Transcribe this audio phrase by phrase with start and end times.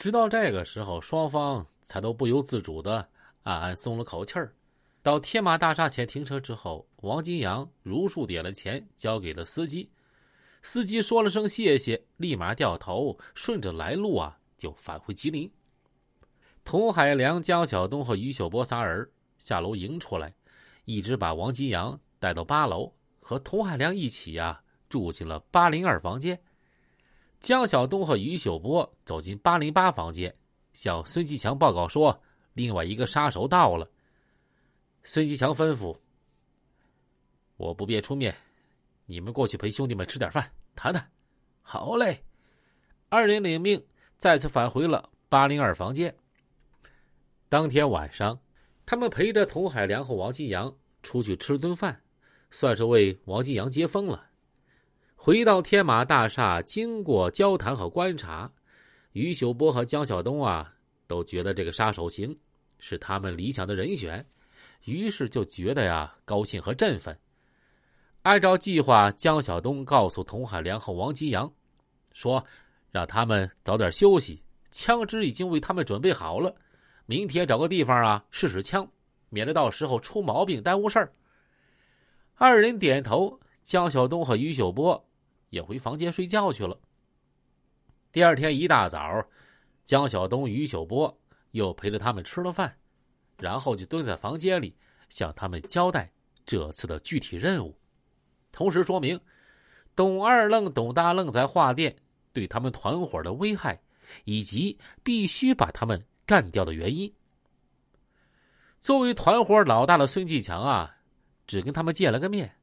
[0.00, 3.06] 直到这个时候，双方才都不由自主的
[3.42, 4.54] 暗暗松了口气儿。
[5.02, 9.90] 到天马大厦前停车之后，王金阳如数点了钱，交给了司机。
[10.62, 15.52] 司机说了声谢谢，立马掉头，顺着来路啊，就返回吉林。
[16.64, 19.06] 童海良、江小东和于秀波仨人
[19.38, 20.32] 下楼迎出来，
[20.86, 22.90] 一直把王金阳带到八楼，
[23.20, 26.40] 和童海良一起呀住进了八零二房间。
[27.40, 30.34] 江小东和于秀波走进八零八房间，
[30.74, 33.90] 向孙继强报告说，另外一个杀手到了。
[35.02, 35.96] 孙继强吩咐
[37.56, 38.36] ：“我不便出面，
[39.06, 41.10] 你们过去陪兄弟们吃点饭，谈谈。”
[41.62, 42.22] 好嘞，
[43.08, 43.82] 二人领命，
[44.18, 46.14] 再次返回了八零二房间。
[47.48, 48.38] 当天晚上，
[48.84, 52.02] 他们陪着童海良和王金阳出去吃顿饭，
[52.50, 54.29] 算是为王金阳接风了。
[55.22, 58.50] 回到天马大厦，经过交谈和观察，
[59.12, 60.74] 于秀波和江晓东啊
[61.06, 62.34] 都觉得这个杀手行，
[62.78, 64.24] 是他们理想的人选。
[64.86, 67.14] 于是就觉得呀，高兴和振奋。
[68.22, 71.52] 按照计划，江晓东告诉童海良和王金阳，
[72.14, 72.42] 说
[72.90, 76.56] 让他们早点休息，枪支已经为他们准备好了。
[77.04, 78.90] 明天找个地方啊试试枪，
[79.28, 81.12] 免得到时候出毛病耽误事儿。
[82.36, 85.06] 二人点头，江晓东和于秀波
[85.50, 86.76] 也回房间睡觉去了。
[88.10, 89.24] 第二天一大早，
[89.84, 91.16] 江晓东、于秀波
[91.52, 92.74] 又陪着他们吃了饭。
[93.38, 94.76] 然后就蹲在房间里，
[95.08, 96.12] 向他们交代
[96.44, 97.74] 这次的具体任务，
[98.52, 99.18] 同时说明
[99.96, 101.96] 董二愣、董大愣在画店
[102.34, 103.80] 对他们团伙的危害，
[104.24, 107.10] 以及必须把他们干掉的原因。
[108.78, 110.94] 作为团伙老大的孙继强啊，
[111.46, 112.54] 只跟他们见了个面，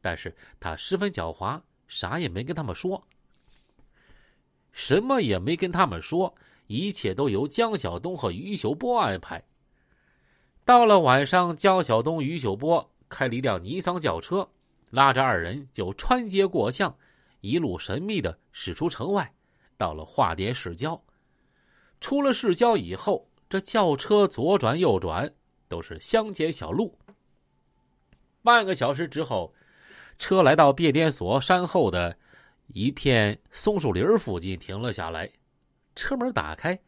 [0.00, 3.06] 但是他十分狡猾，啥也没跟他们说，
[4.72, 6.34] 什么也没跟他们说，
[6.66, 9.44] 一切都由江晓东和于秀波安排。
[10.64, 14.48] 到了晚上，江晓东、于秀波开了一辆尼桑轿车，
[14.90, 16.96] 拉着二人就穿街过巷，
[17.40, 19.34] 一路神秘的驶出城外，
[19.76, 21.00] 到了化蝶市郊。
[22.00, 25.34] 出了市郊以后，这轿车左转右转
[25.68, 26.98] 都是乡间小路。
[28.42, 29.54] 半个小时之后，
[30.18, 32.16] 车来到变电所山后的
[32.68, 35.30] 一片松树林附近停了下来，
[35.94, 36.78] 车门打开，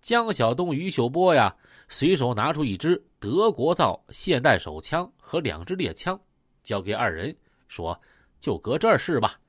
[0.00, 1.54] 江晓东、于秀波呀。
[1.90, 6.20] 随手拿出一支德国造现代手枪和两支猎枪，
[6.62, 7.34] 交给二人，
[7.66, 7.98] 说
[8.38, 9.40] ：“就搁这儿试吧。”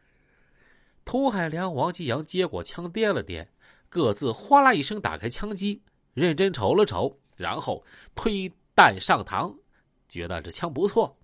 [1.03, 3.45] 童海良、王继阳接过枪，掂了掂，
[3.89, 5.81] 各自哗啦一声打开枪机，
[6.13, 7.83] 认真瞅了瞅，然后
[8.15, 9.53] 推弹上膛，
[10.07, 11.17] 觉得这枪不错。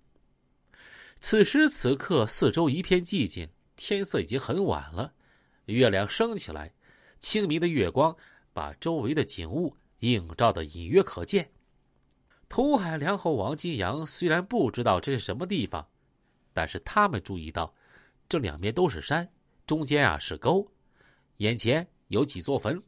[1.19, 5.13] 此时此刻，四周一片寂静，天色已经很晚了，
[5.65, 6.71] 月亮升起来，
[7.19, 8.15] 清明的月光
[8.53, 9.75] 把周围的景物。
[9.99, 11.49] 映照的隐约可见。
[12.47, 15.87] 童海良和王金阳虽然不知道这是什么地方，
[16.53, 17.73] 但是他们注意到，
[18.29, 19.27] 这两边都是山，
[19.65, 20.69] 中间啊是沟，
[21.37, 22.79] 眼前有几座坟。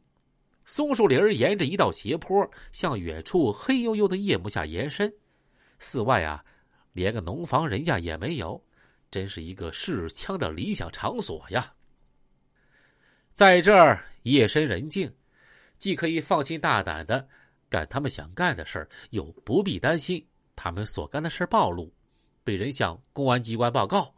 [0.64, 5.12] 松树林沿着一道斜坡向远处黑黝黝的夜幕下延伸。
[5.80, 6.44] 寺外啊，
[6.92, 8.62] 连个农房人家也没有，
[9.10, 11.72] 真是一个试枪的理想场所呀。
[13.32, 15.12] 在这儿，夜深人静。
[15.78, 17.24] 既可以放心大胆的
[17.68, 20.26] 干他们想干的事儿，又不必担心
[20.56, 21.88] 他们所干的事暴露，
[22.42, 24.12] 被人向公安机关报告。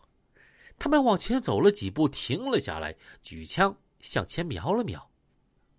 [0.78, 5.06] 他们往前走了几步，停了下来，举枪向前瞄了瞄，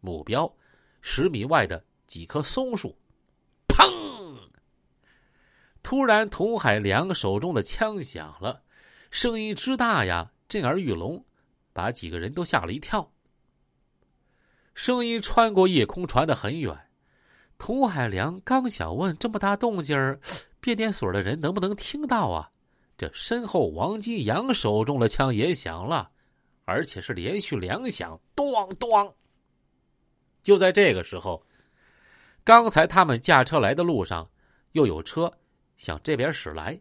[0.02, 0.56] 目标
[1.02, 2.96] 十米外的几棵松树。
[3.68, 4.11] 砰！
[5.84, 8.62] 突然，童海良手中的枪响了，
[9.10, 11.24] 声音之大呀，震耳欲聋，
[11.74, 13.12] 把几个人都吓了一跳。
[14.74, 16.78] 声音穿过夜空，传得很远。
[17.58, 19.96] 童海良刚想问：“这么大动静，
[20.60, 22.50] 变电所的人能不能听到啊？”
[22.98, 26.10] 这身后，王金阳手中的枪也响了，
[26.66, 29.16] 而且是连续两响，咚咚。
[30.42, 31.44] 就在这个时候，
[32.44, 34.28] 刚才他们驾车来的路上，
[34.72, 35.32] 又有车
[35.82, 36.80] 向这边驶来。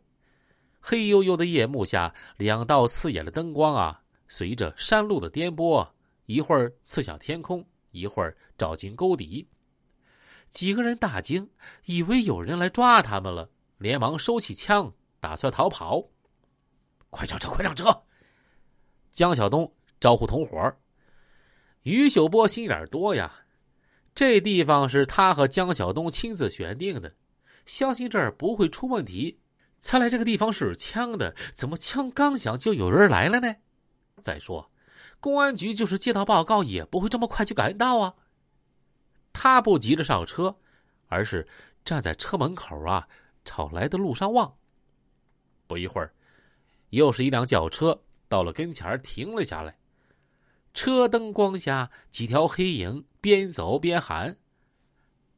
[0.78, 3.98] 黑黝黝的夜幕下，两道刺眼的灯光啊，
[4.28, 5.88] 随着山路的颠簸，
[6.26, 7.66] 一会儿刺向天空。
[7.92, 9.48] 一会儿照进沟底，
[10.48, 11.50] 几个人大惊，
[11.86, 16.06] 以为有人来抓他们了，连忙收起枪，打算逃跑。
[17.08, 17.48] 快上车！
[17.48, 17.90] 快上车！
[19.10, 20.72] 江晓东招呼同伙
[21.82, 23.34] 于秀波心眼多呀，
[24.14, 27.12] 这地方是他和江晓东亲自选定的，
[27.66, 29.38] 相信这儿不会出问题，
[29.78, 31.34] 才来这个地方试枪的。
[31.54, 33.56] 怎么枪刚响就有人来了呢？
[34.20, 34.70] 再说。
[35.18, 38.14] 公安局就是接到报告，也不会这么快就赶到啊！
[39.32, 40.56] 他不急着上车，
[41.08, 41.46] 而是
[41.84, 43.06] 站在车门口啊，
[43.44, 44.56] 朝来的路上望。
[45.66, 46.12] 不一会儿，
[46.88, 49.76] 又是一辆轿车到了跟前停了下来。
[50.72, 54.38] 车灯光下，几条黑影边走边喊：“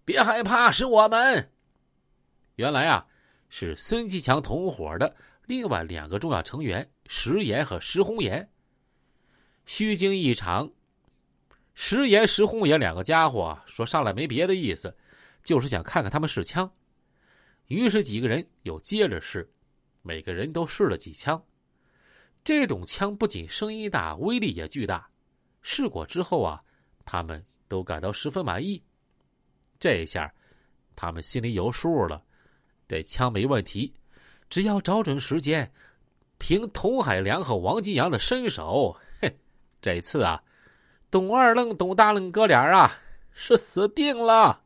[0.04, 1.51] 别害怕，是我们。”
[2.56, 3.06] 原来啊，
[3.48, 5.14] 是孙继强同伙的
[5.46, 8.48] 另外两个重要成员石岩和石红岩。
[9.64, 10.70] 虚惊一场。
[11.74, 14.94] 石岩、石红岩两个家伙说上来没别的意思，
[15.42, 16.70] 就是想看看他们试枪。
[17.68, 19.50] 于是几个人又接着试，
[20.02, 21.42] 每个人都试了几枪。
[22.44, 25.08] 这种枪不仅声音大，威力也巨大。
[25.62, 26.62] 试过之后啊，
[27.06, 28.82] 他们都感到十分满意。
[29.80, 30.30] 这一下，
[30.94, 32.22] 他们心里有数了，
[32.92, 33.90] 这枪没问题，
[34.50, 35.72] 只要找准时间，
[36.36, 39.34] 凭童海良和王金阳的身手，嘿，
[39.80, 40.42] 这次啊，
[41.10, 42.92] 董二愣、董大愣哥俩啊，
[43.32, 44.61] 是死定了。